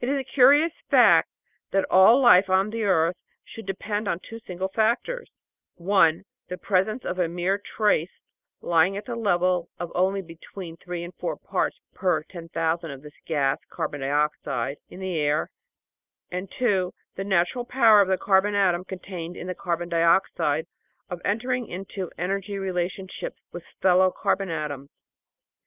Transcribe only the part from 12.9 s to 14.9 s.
of this gas (carbon dioxide)